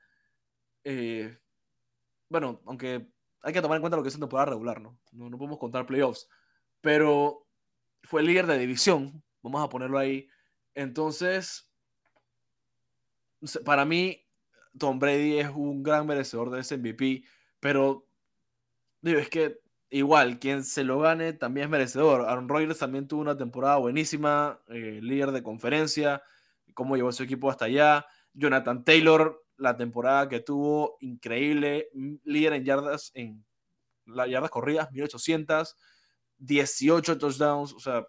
[0.84, 1.36] Eh,
[2.28, 3.10] bueno, aunque
[3.42, 4.96] hay que tomar en cuenta lo que es una temporada regular, ¿no?
[5.10, 5.28] ¿no?
[5.28, 6.28] No podemos contar playoffs.
[6.80, 7.48] Pero
[8.04, 10.28] fue líder de división, vamos a ponerlo ahí.
[10.76, 11.68] Entonces,
[13.64, 14.27] para mí,
[14.78, 17.24] Tom Brady es un gran merecedor de ese MVP,
[17.60, 18.06] pero
[19.00, 19.60] digo, es que
[19.90, 22.22] igual, quien se lo gane también es merecedor.
[22.28, 26.22] Aaron Rodgers también tuvo una temporada buenísima, eh, líder de conferencia,
[26.74, 28.06] cómo llevó su equipo hasta allá.
[28.32, 31.88] Jonathan Taylor, la temporada que tuvo, increíble,
[32.24, 33.44] líder en yardas, en
[34.06, 35.76] las yardas corridas, 1800,
[36.38, 38.06] 18 touchdowns, o sea,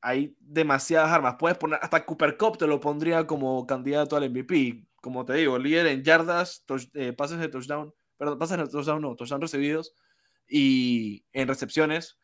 [0.00, 1.36] hay demasiadas armas.
[1.38, 4.86] Puedes poner, hasta Cooper Cup te lo pondría como candidato al MVP.
[5.00, 9.16] Como te digo, líder en yardas, eh, pases de touchdown, perdón, pases de touchdown no,
[9.16, 9.94] touchdown recibidos
[10.48, 12.18] y en recepciones.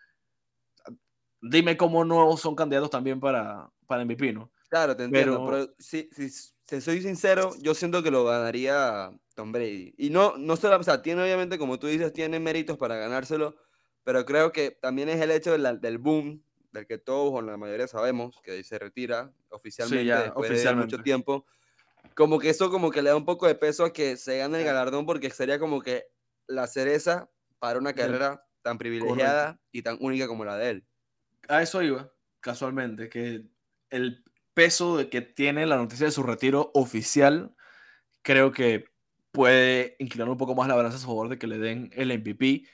[1.40, 4.50] Dime cómo no son candidatos también para, para MVP, ¿no?
[4.68, 9.94] Claro, te entiendo, pero, si, si, soy sincero, yo siento que lo ganaría Tom Brady.
[9.96, 13.56] Y no, no solo, o sea, tiene obviamente, como tú dices, tiene méritos para ganárselo,
[14.02, 17.88] pero creo que también es el hecho del boom, del que todos o la mayoría
[17.88, 21.46] sabemos, que se retira oficialmente después de mucho tiempo.
[22.14, 24.58] Como que eso como que le da un poco de peso a que se gane
[24.58, 26.06] el galardón porque sería como que
[26.46, 30.86] la cereza para una carrera tan privilegiada y tan única como la de él.
[31.48, 33.44] A eso iba, casualmente, que
[33.90, 34.24] el
[34.54, 37.54] peso de que tiene la noticia de su retiro oficial,
[38.22, 38.86] creo que
[39.30, 42.66] puede inclinar un poco más la balanza a favor de que le den el MVP.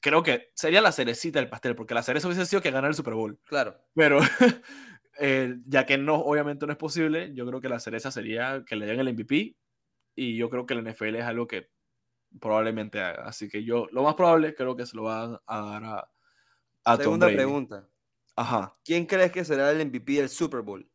[0.00, 2.96] Creo que sería la cerecita del pastel, porque la cereza hubiese sido que ganar el
[2.96, 3.38] Super Bowl.
[3.44, 3.76] Claro.
[3.94, 4.18] Pero
[5.18, 8.76] eh, ya que no, obviamente no es posible, yo creo que la cereza sería que
[8.76, 9.56] le den el MVP
[10.16, 11.70] y yo creo que el NFL es algo que
[12.40, 13.24] probablemente haga.
[13.24, 16.10] Así que yo, lo más probable, creo que se lo van a dar a,
[16.84, 17.88] a Segunda pregunta.
[18.36, 18.76] Ajá.
[18.84, 20.86] ¿Quién crees que será el MVP del Super Bowl?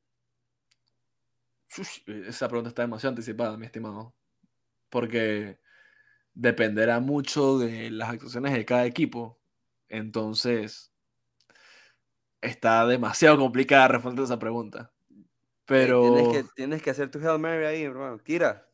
[2.27, 4.15] esa pregunta está demasiado anticipada, mi estimado.
[4.89, 5.59] Porque
[6.35, 9.39] dependerá mucho de las actuaciones de cada equipo.
[9.89, 10.91] Entonces,
[12.41, 14.91] está demasiado complicada responder esa pregunta.
[15.65, 16.13] Pero.
[16.13, 18.19] Tienes que, tienes que hacer tu Hail Mary ahí, hermano.
[18.19, 18.69] Tira.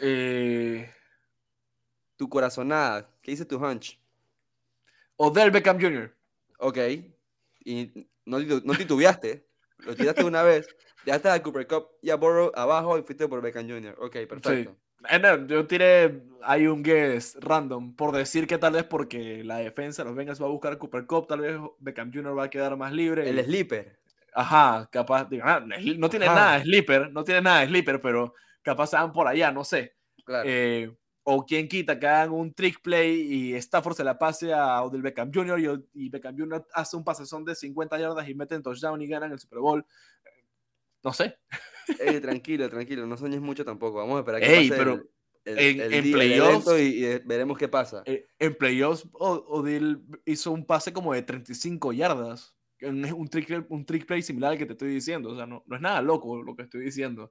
[0.00, 0.92] Eh...
[2.16, 3.10] Tu corazonada.
[3.22, 3.98] ¿Qué dice tu hunch?
[5.16, 6.14] Odell Beckham Jr.
[6.58, 6.78] Ok.
[7.64, 9.46] Y no, no titubeaste.
[9.78, 10.68] Lo tiraste una vez.
[11.04, 13.96] Ya está el Cooper Cup y a Burrow abajo y fuiste por Beckham Jr.
[13.98, 14.76] Ok, perfecto.
[15.20, 20.04] No, yo tiré hay un guess random por decir que tal vez porque la defensa,
[20.04, 22.36] los Bengals va a buscar Cooper Cup, tal vez Beckham Jr.
[22.36, 23.28] va a quedar más libre.
[23.28, 23.98] El sleeper.
[24.34, 28.34] Ajá, capaz, digo, ah, no tiene nada de sleeper, no tiene nada de sleeper, pero
[28.62, 29.94] capaz se van por allá, no sé.
[30.24, 30.48] Claro.
[30.48, 30.90] Eh,
[31.24, 35.02] o quien quita que hagan un trick play y Stafford se la pase a Odell
[35.02, 35.84] Beckham Jr.
[35.92, 36.66] y, Beckham Jr.
[36.72, 39.86] hace un pasezón de 50 yardas y meten touchdown y ganan el Super Bowl.
[41.04, 41.38] No sé.
[41.98, 43.98] Ey, tranquilo, tranquilo, no sueñes mucho tampoco.
[43.98, 45.02] Vamos a esperar que Ey, pero
[45.44, 48.02] en, playoffs y, veremos qué pasa.
[48.06, 52.54] Eh, en playoffs Odell hizo un pase como de 35 yardas.
[52.80, 55.30] Un trick, un trick play similar al que te estoy diciendo.
[55.30, 57.30] O sea, no, no es nada loco lo que estoy diciendo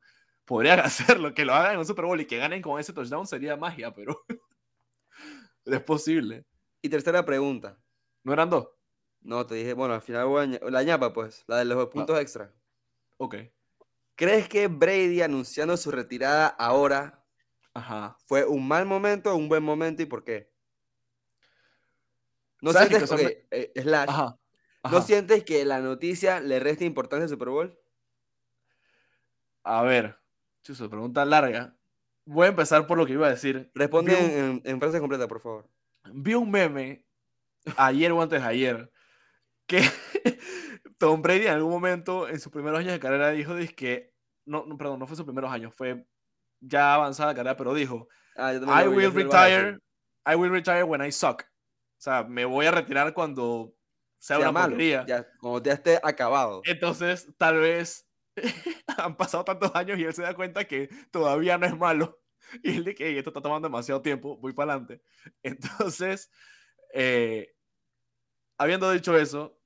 [0.51, 3.25] podrían hacerlo, que lo hagan en un Super Bowl y que ganen con ese touchdown
[3.25, 4.21] sería magia, pero
[5.65, 6.45] es posible.
[6.81, 7.79] Y tercera pregunta.
[8.23, 8.67] ¿No eran dos?
[9.21, 12.19] No, te dije, bueno, al final voy a la ñapa, pues, la de los puntos
[12.19, 12.53] extra.
[13.17, 13.35] Ok.
[14.21, 17.25] ¿Crees que Brady anunciando su retirada ahora
[17.73, 18.15] Ajá.
[18.27, 20.53] fue un mal momento o un buen momento y por qué?
[22.61, 23.73] ¿No sientes que, eh,
[24.91, 27.79] ¿No sientes que la noticia le resta importancia al Super Bowl?
[29.63, 30.19] A ver,
[30.61, 31.75] Chuso, pregunta larga.
[32.23, 33.71] Voy a empezar por lo que iba a decir.
[33.73, 35.67] Responde en, frase completa, por favor.
[36.13, 37.07] Vi un meme
[37.75, 38.91] ayer o antes de ayer
[39.65, 39.81] que
[40.99, 44.10] Tom Brady en algún momento en sus primeros años de carrera dijo que
[44.45, 46.05] no, no, perdón, no fue sus primeros años, fue
[46.59, 49.79] ya avanzada carrera, pero dijo ah, I will retire,
[50.25, 51.43] I will retire when I suck.
[51.43, 53.75] O sea, me voy a retirar cuando
[54.17, 56.61] sea, una malo, ya, cuando ya esté acabado.
[56.65, 58.07] Entonces, tal vez
[58.97, 62.19] han pasado tantos años y él se da cuenta que todavía no es malo.
[62.63, 65.01] Y él dice esto está tomando demasiado tiempo, voy para adelante.
[65.43, 66.31] Entonces,
[66.93, 67.53] eh,
[68.57, 69.57] habiendo dicho eso,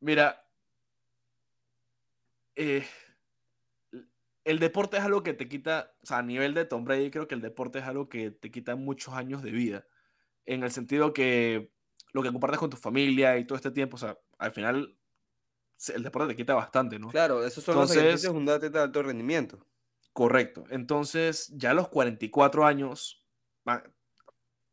[0.00, 0.44] mira,
[2.56, 2.86] eh,
[4.44, 7.28] el deporte es algo que te quita, o sea, a nivel de Tom Brady, creo
[7.28, 9.86] que el deporte es algo que te quita muchos años de vida.
[10.46, 11.72] En el sentido que
[12.12, 14.96] lo que compartes con tu familia y todo este tiempo, o sea, al final
[15.94, 17.08] el deporte te quita bastante, ¿no?
[17.08, 19.58] Claro, esos son los ejercicios un de alto rendimiento.
[20.12, 20.64] Correcto.
[20.70, 23.24] Entonces, ya a los 44 años,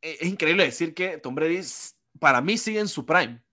[0.01, 1.61] e, es increíble decir que Tom Brady
[2.19, 3.43] para mí sigue en su prime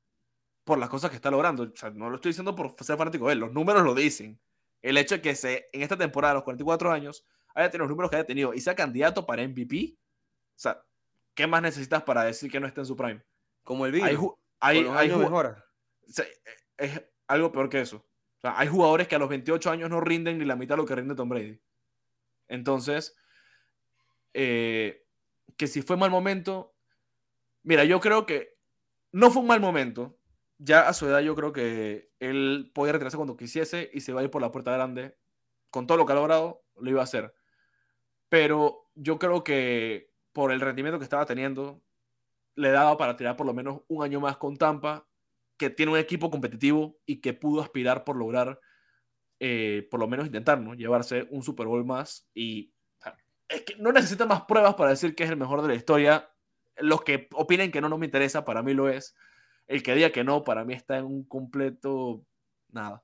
[0.65, 1.65] por las cosas que está logrando.
[1.65, 4.41] O sea, no lo estoy diciendo por ser fanático de él, los números lo dicen.
[4.85, 7.89] El hecho de que se, en esta temporada, a los 44 años, haya tenido los
[7.89, 10.85] números que haya tenido y sea candidato para MVP, o sea,
[11.33, 13.25] ¿qué más necesitas para decir que no está en su prime?
[13.63, 14.35] Como el virus.
[14.61, 15.65] Hay, hay, hay mejora.
[16.77, 17.97] es, algo peor que eso.
[17.97, 20.83] O sea, hay jugadores que a los 28 años no rinden ni la mitad de
[20.83, 21.59] lo que rinde Tom Brady.
[22.49, 23.17] Entonces,
[24.35, 25.07] eh,
[25.57, 26.75] que si fue mal momento,
[27.63, 28.59] mira, yo creo que
[29.13, 30.19] no fue un mal momento.
[30.59, 34.21] Ya a su edad yo creo que él podía retirarse cuando quisiese y se va
[34.21, 35.17] a ir por la puerta grande.
[35.71, 37.35] Con todo lo que ha logrado, lo iba a hacer.
[38.29, 41.83] Pero yo creo que por el rendimiento que estaba teniendo,
[42.57, 45.07] le daba para tirar por lo menos un año más con Tampa
[45.57, 48.61] que tiene un equipo competitivo y que pudo aspirar por lograr,
[49.41, 50.75] eh, por lo menos intentar, ¿no?
[50.75, 52.73] Llevarse un Super Bowl más y
[53.49, 56.31] es que no necesita más pruebas para decir que es el mejor de la historia.
[56.77, 59.15] Los que opinen que no, no me interesa, para mí lo es.
[59.67, 62.25] El que diga que no, para mí está en un completo
[62.69, 63.03] nada.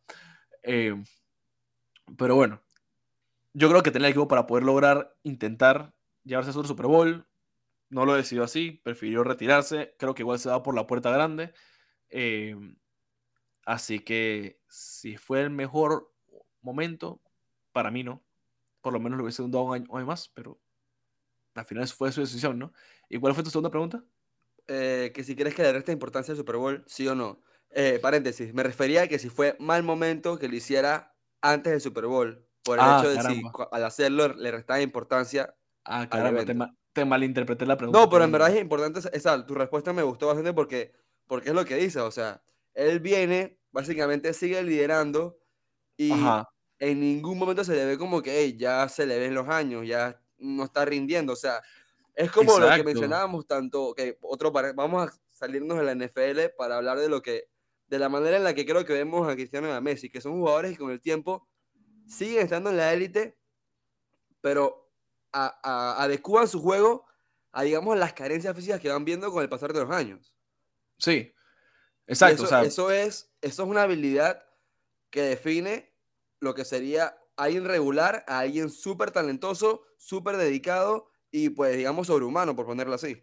[0.63, 0.95] Eh,
[2.19, 2.61] pero bueno,
[3.53, 5.95] yo creo que tenía el equipo para poder lograr intentar
[6.25, 7.27] llevarse a su Super Bowl.
[7.89, 9.95] No lo decidió así, prefirió retirarse.
[9.99, 11.53] Creo que igual se va por la puerta grande.
[12.09, 12.77] Em,
[13.65, 16.13] así que si fue el mejor
[16.63, 17.21] momento,
[17.73, 18.23] para mí no.
[18.81, 20.61] Por lo menos lo hubiese dado un año, más, pero
[21.55, 22.73] al final fue su decisión, ¿no?
[23.09, 24.05] ¿Y cuál fue tu segunda pregunta?
[24.73, 27.41] Eh, que si quieres que le resta importancia al Super Bowl, sí o no.
[27.71, 31.81] Eh, paréntesis, me refería a que si fue mal momento que lo hiciera antes del
[31.81, 35.57] Super Bowl, por el ah, hecho de si al hacerlo le restaba importancia.
[35.85, 36.57] Ah, caramba, te,
[36.93, 37.99] te, malinterpreté la pregunta.
[37.99, 40.93] No, pero en verdad es importante esa, tu respuesta me gustó bastante porque
[41.31, 42.43] porque es lo que dice, o sea,
[42.75, 45.39] él viene, básicamente sigue liderando
[45.97, 46.13] y
[46.81, 50.21] en ningún momento se le ve como que ya se le ven los años, ya
[50.39, 51.63] no está rindiendo, o sea,
[52.15, 56.77] es como lo que mencionábamos tanto, que otro, vamos a salirnos de la NFL para
[56.77, 57.49] hablar de lo que,
[57.89, 60.21] de la manera en la que creo que vemos a Cristiano y a Messi, que
[60.21, 61.49] son jugadores que con el tiempo
[62.07, 63.39] siguen estando en la élite,
[64.41, 64.91] pero
[65.33, 67.07] a, adecuan su juego
[67.53, 70.35] a, digamos, las carencias físicas que van viendo con el pasar de los años.
[70.99, 71.33] Sí,
[72.07, 72.45] exacto.
[72.63, 74.45] Eso, es, eso es una habilidad
[75.11, 75.93] que define
[76.39, 82.55] lo que sería alguien regular a alguien súper talentoso, súper dedicado y pues digamos sobrehumano,
[82.55, 83.23] por ponerlo así.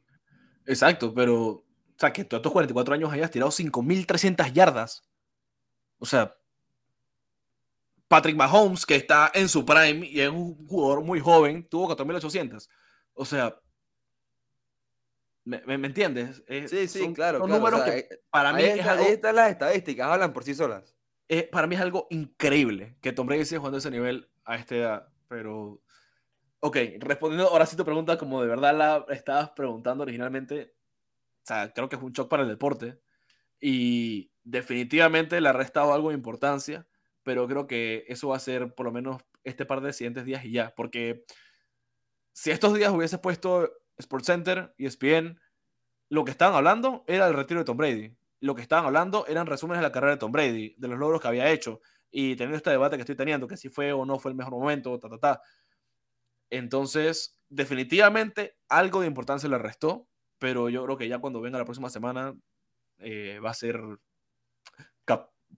[0.65, 1.65] Exacto, pero, o
[1.97, 5.03] sea, que tú a tus 44 años hayas tirado 5.300 yardas.
[5.97, 6.35] O sea,
[8.07, 12.67] Patrick Mahomes, que está en su prime y es un jugador muy joven, tuvo 4.800.
[13.13, 13.59] O sea,
[15.43, 16.43] ¿me, me, entiendes?
[16.67, 17.39] sí, sí, claro.
[17.39, 20.53] Son números que eh, para mí es algo, ahí están las estadísticas, hablan por sí
[20.53, 20.95] solas.
[21.51, 25.07] para mí es algo increíble que Tom Brady esté jugando ese nivel a esta edad,
[25.27, 25.81] pero...
[26.59, 30.73] Ok, respondiendo ahora sí tu pregunta, como de verdad la estabas preguntando originalmente,
[31.43, 32.99] o sea, creo que es un shock para el deporte
[33.59, 36.87] y definitivamente le ha restado algo de importancia
[37.27, 40.45] pero creo que eso va a ser por lo menos este par de siguientes días
[40.45, 41.25] y ya, porque
[42.31, 43.69] si estos días hubiese puesto
[44.01, 45.37] SportsCenter y ESPN,
[46.07, 48.15] lo que estaban hablando era el retiro de Tom Brady.
[48.39, 51.19] Lo que estaban hablando eran resúmenes de la carrera de Tom Brady, de los logros
[51.19, 54.19] que había hecho y teniendo este debate que estoy teniendo, que si fue o no
[54.19, 55.41] fue el mejor momento, ta, ta, ta.
[56.49, 60.07] Entonces, definitivamente algo de importancia le restó,
[60.39, 62.35] pero yo creo que ya cuando venga la próxima semana
[62.99, 63.81] eh, va a ser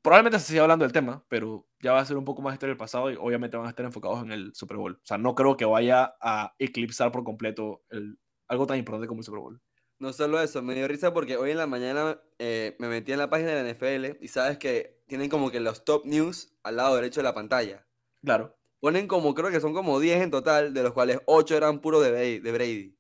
[0.01, 2.71] probablemente se siga hablando del tema, pero ya va a ser un poco más historia
[2.71, 4.93] del pasado y obviamente van a estar enfocados en el Super Bowl.
[4.93, 9.21] O sea, no creo que vaya a eclipsar por completo el, algo tan importante como
[9.21, 9.61] el Super Bowl.
[9.99, 13.19] No solo eso, me dio risa porque hoy en la mañana eh, me metí en
[13.19, 16.77] la página de la NFL y sabes que tienen como que los top news al
[16.77, 17.85] lado derecho de la pantalla.
[18.23, 18.57] Claro.
[18.79, 22.03] Ponen como, creo que son como 10 en total, de los cuales 8 eran puros
[22.03, 22.95] de, de Brady.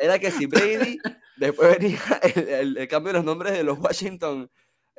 [0.00, 0.98] Era que si Brady,
[1.36, 2.00] después venía
[2.34, 4.50] el, el cambio de los nombres de los Washington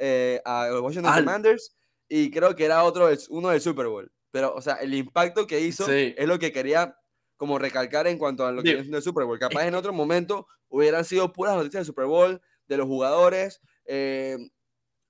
[0.01, 1.75] eh, a los Washington Commanders
[2.07, 4.11] y creo que era otro, uno del Super Bowl.
[4.31, 6.95] Pero, o sea, el impacto que hizo es lo que quería
[7.35, 9.39] como recalcar en cuanto a lo que es el Super Bowl.
[9.39, 14.37] Capaz en otro momento hubieran sido puras noticias del Super Bowl, de los jugadores, eh,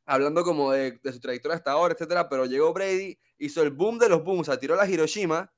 [0.09, 4.09] hablando como de, su trayectoria hasta ahora, etcétera, pero llegó Brady, hizo el boom de
[4.09, 5.53] los booms, tiró la Hiroshima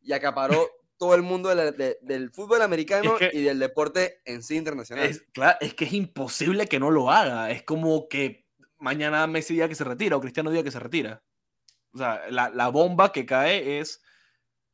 [0.00, 5.06] y acaparó todo el mundo del fútbol americano y del deporte en sí internacional.
[5.06, 7.50] Es, claro, es que es imposible que no lo haga.
[7.50, 8.46] Es como que
[8.78, 11.22] mañana Messi diga que se retira o Cristiano diga que se retira.
[11.92, 14.02] O sea, la, bomba que cae es,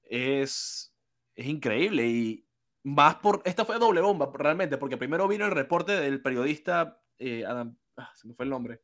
[0.04, 0.94] es,
[1.34, 2.46] es increíble y
[2.82, 7.44] más por, esta fue doble bomba realmente, porque primero vino el reporte del periodista, eh,
[7.44, 8.80] Adam, ah, se me fue el nombre,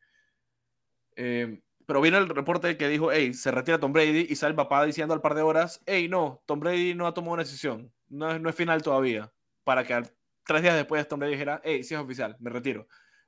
[1.16, 4.56] eh, pero vino el reporte que dijo, hey, se retira Tom Brady y sale el
[4.56, 7.92] papá diciendo al par de horas, hey, no, Tom Brady no ha tomado una decisión,
[8.08, 9.32] no, no es final todavía,
[9.64, 10.02] para que
[10.44, 12.86] tres días después Tom Brady dijera, hey, sí es oficial, me retiro.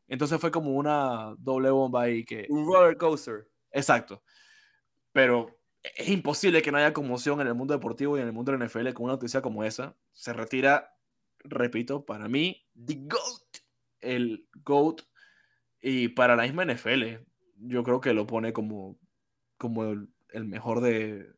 [0.09, 2.47] Entonces fue como una doble bomba ahí que...
[2.49, 3.49] Un roller coaster.
[3.71, 4.23] Exacto.
[5.13, 8.53] Pero es imposible que no haya conmoción en el mundo deportivo y en el mundo
[8.53, 9.95] de la NFL con una noticia como esa.
[10.13, 10.97] Se retira,
[11.41, 13.59] repito, para mí, The GOAT.
[14.01, 15.03] El GOAT.
[15.81, 17.23] Y para la misma NFL,
[17.59, 18.99] yo creo que lo pone como,
[19.57, 21.33] como el, mejor de,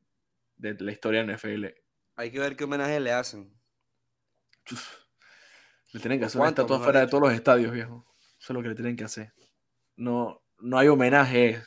[0.56, 1.66] de, la historia de NFL.
[2.16, 3.52] Hay que ver qué homenaje le hacen.
[5.92, 8.06] Le tienen que hacer una estatua fuera de todos los estadios, viejo.
[8.38, 9.32] Eso es lo que le tienen que hacer.
[9.96, 11.62] No, no hay homenaje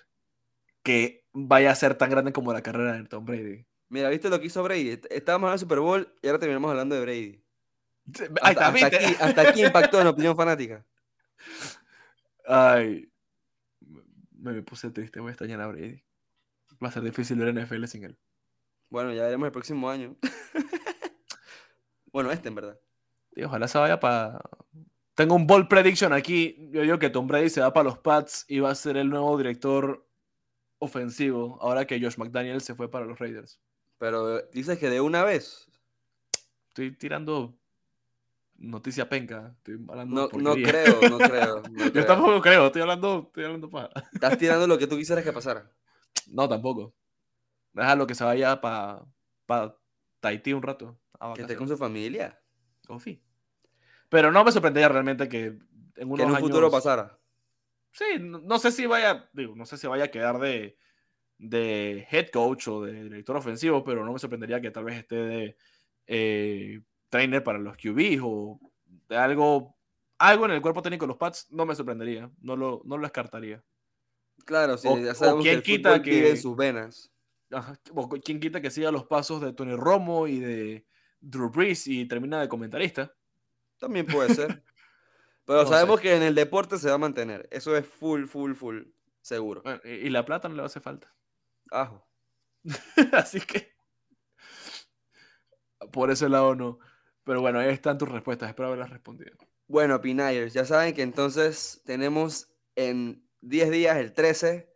[0.81, 3.65] que vaya a ser tan grande como la carrera de Tom Brady.
[3.89, 4.99] Mira, ¿viste lo que hizo Brady?
[5.09, 7.43] Estábamos en el Super Bowl y ahora terminamos hablando de Brady.
[8.41, 10.85] Hasta, hasta, aquí, hasta aquí impactó en opinión fanática.
[12.45, 13.12] Ay,
[14.51, 16.03] me puse triste, voy a extrañar a Brady.
[16.83, 18.17] Va a ser difícil ver NFL sin él.
[18.89, 20.15] Bueno, ya veremos el próximo año.
[22.11, 22.79] bueno, este en verdad.
[23.35, 24.41] Y ojalá se vaya para
[25.15, 26.69] tengo un bold prediction aquí.
[26.71, 29.09] Yo digo que Tom Brady se va para los Pats y va a ser el
[29.09, 30.07] nuevo director
[30.79, 33.59] ofensivo ahora que Josh McDaniel se fue para los Raiders.
[33.99, 35.69] Pero dices que de una vez.
[36.69, 37.55] Estoy tirando
[38.57, 39.53] noticia penca.
[39.57, 41.63] Estoy hablando no, no creo, no creo.
[41.93, 43.89] Yo tampoco creo, estoy hablando, estoy hablando para.
[44.13, 45.71] Estás tirando lo que tú quisieras que pasara.
[46.27, 46.93] No, tampoco.
[47.73, 49.05] Déjalo que se vaya para
[49.45, 49.77] pa
[50.19, 50.99] Tahití un rato.
[51.35, 52.39] Que esté con su familia.
[52.85, 53.21] Confí.
[54.09, 55.57] Pero no me sorprendería realmente que
[55.95, 57.19] en, unos un futuro pasara.
[57.91, 60.77] Sí, no, sé si vaya, digo, no sé si vaya a quedar de,
[61.37, 65.15] de head coach o de director ofensivo, pero no me sorprendería que tal vez esté
[65.15, 65.57] de
[66.07, 66.81] eh,
[67.13, 68.59] trainer para los QBs o
[69.07, 69.77] de algo,
[70.17, 73.03] algo en el cuerpo técnico de los Pats, no me sorprendería, no lo, no lo
[73.03, 73.63] descartaría.
[74.45, 77.11] Claro, sí, ya sabemos quién que quita que en sus venas.
[77.93, 80.87] o quién quita que siga los pasos de Tony Romo y de
[81.19, 83.13] Drew Brees y termina de comentarista.
[83.77, 84.63] También puede ser.
[85.45, 87.47] Pero sabemos que en el deporte se va a mantener.
[87.51, 88.81] Eso es full, full, full,
[89.21, 89.61] seguro.
[89.83, 91.13] y la plata no le hace falta.
[91.69, 92.07] Ajo.
[93.13, 93.71] Así que.
[95.91, 96.79] Por ese lado no.
[97.23, 98.49] Pero bueno, ahí están tus respuestas.
[98.49, 99.31] Espero haberlas respondido.
[99.67, 104.69] Bueno, Pinayers, ya saben que entonces tenemos en 10 días, el 13,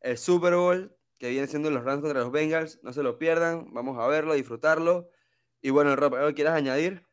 [0.00, 2.80] el Super Bowl, que viene siendo los Rams contra los Bengals.
[2.82, 3.72] No se lo pierdan.
[3.72, 5.10] Vamos a verlo, disfrutarlo.
[5.62, 7.06] Y bueno, Rob, ¿algo quieras añadir?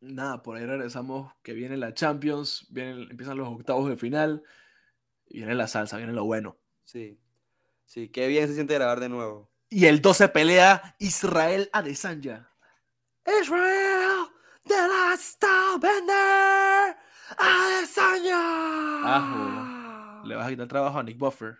[0.00, 4.42] nada, por ahí regresamos que viene la Champions, vienen, empiezan los octavos de final,
[5.26, 6.56] y viene la salsa, viene lo bueno.
[6.84, 7.18] Sí,
[7.84, 9.50] sí, qué bien se siente grabar de nuevo.
[9.70, 12.50] Y el 12 pelea Israel Adesanya.
[13.42, 14.17] Israel,
[14.68, 15.40] the last
[15.80, 16.94] bender,
[17.38, 18.42] Adesanya.
[19.04, 20.28] Ajo.
[20.28, 21.58] Le vas a quitar trabajo a Nick Buffer.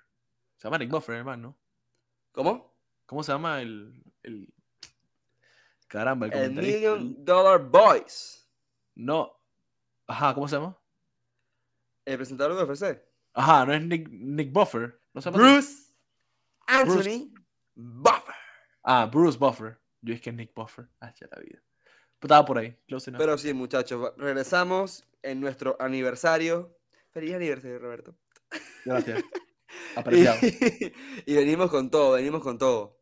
[0.57, 1.57] Se llama Nick Buffer, hermano.
[2.33, 2.75] ¿Cómo?
[3.07, 4.03] ¿Cómo se llama el.
[4.23, 4.53] el...
[5.89, 6.53] Caramba, el El.
[6.53, 8.47] Million Dollar Boys.
[8.95, 9.33] No.
[10.07, 10.77] Ajá, ¿cómo se llama?
[12.05, 13.03] El presentador de UFC.
[13.33, 15.01] Ajá, no es Nick, Nick Buffer.
[15.15, 15.55] ¿No se llama así?
[15.55, 15.95] Bruce
[16.67, 17.35] Anthony
[17.75, 18.35] Buffer.
[18.83, 19.81] Ah, Bruce Buffer.
[20.03, 20.89] Yo es que es Nick Buffer.
[21.01, 21.63] Ah, ya la vida.
[22.19, 22.77] Pero estaba por ahí.
[22.87, 23.21] Close enough.
[23.21, 26.77] Pero sí, muchachos, regresamos en nuestro aniversario.
[27.11, 28.17] Feliz aniversario, Roberto.
[28.85, 29.23] Gracias.
[29.97, 30.39] Apreciado.
[30.43, 30.93] Y,
[31.27, 32.99] y venimos con todo, venimos con todo.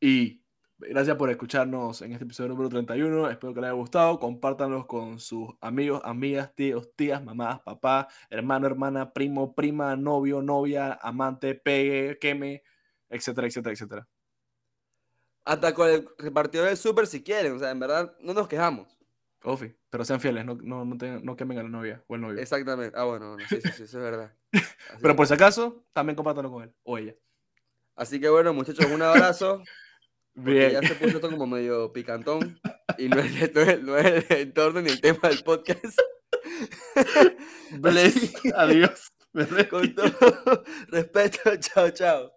[0.00, 0.42] Y
[0.78, 3.30] gracias por escucharnos en este episodio número 31.
[3.30, 4.18] Espero que les haya gustado.
[4.18, 10.98] Compártanlos con sus amigos, amigas, tíos, tías, mamás, papá, hermano, hermana, primo, prima, novio, novia,
[11.02, 12.62] amante, pegue, queme,
[13.08, 14.08] etcétera, etcétera, etcétera.
[15.44, 17.52] Hasta con el repartidor del súper si quieren.
[17.56, 18.96] O sea, en verdad, no nos quejamos.
[19.44, 22.20] Ofi, pero sean fieles, no, no, no, tengan- no quemen a la novia o el
[22.20, 22.38] novio.
[22.40, 22.96] Exactamente.
[22.96, 24.32] Ah, bueno, bueno, sí, sí, sí, eso es verdad.
[24.52, 27.16] Así, Pero por si acaso, también compártanlo con él o ella.
[27.96, 29.62] así que bueno, muchachos, un abrazo.
[30.34, 30.70] Bien.
[30.72, 32.60] Ya se puso esto como medio picantón.
[32.98, 35.98] Y no es, no es- no es el entorno ni el tema del podcast.
[37.80, 38.34] Bless.
[38.54, 39.10] Adiós.
[39.70, 42.32] Con todo respeto, chao, chao.